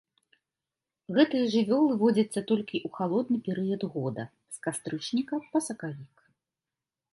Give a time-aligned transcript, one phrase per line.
[1.17, 4.23] Гэтыя жывёлы водзяцца толькі ў халодны перыяд года
[4.57, 6.29] з кастрычніка па сакавік.